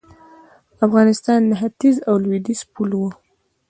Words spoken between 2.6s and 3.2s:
پل و